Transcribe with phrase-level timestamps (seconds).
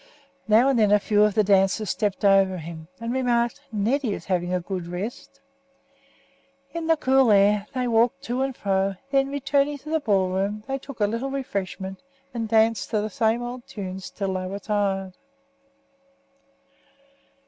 [0.47, 4.25] Now and then a few of the dancers stepped over him, and remarked, "Neddy is
[4.25, 5.39] having a good rest."
[6.73, 10.29] In the cool night air they walked to and fro, then, returning to the ball
[10.29, 12.01] room, they took a little refreshment,
[12.33, 15.13] and danced to the same old tunes, until they were tired.